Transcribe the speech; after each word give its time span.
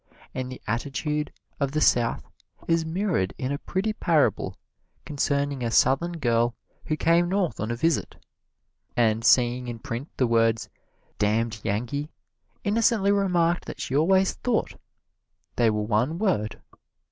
And 0.33 0.51
the 0.51 0.59
attitude 0.65 1.31
of 1.59 1.73
the 1.73 1.79
South 1.79 2.23
is 2.67 2.83
mirrored 2.87 3.35
in 3.37 3.51
a 3.51 3.59
pretty 3.59 3.93
parable 3.93 4.57
concerning 5.05 5.63
a 5.63 5.69
Southern 5.69 6.13
girl 6.13 6.55
who 6.87 6.97
came 6.97 7.29
North 7.29 7.59
on 7.59 7.69
a 7.69 7.75
visit, 7.75 8.15
and 8.97 9.23
seeing 9.23 9.67
in 9.67 9.77
print 9.77 10.09
the 10.17 10.25
words 10.25 10.69
"damned 11.19 11.61
Yankee," 11.63 12.09
innocently 12.63 13.11
remarked 13.11 13.65
that 13.65 13.79
she 13.79 13.95
always 13.95 14.33
thought 14.33 14.73
they 15.55 15.69
were 15.69 15.83
one 15.83 16.17
word. 16.17 16.59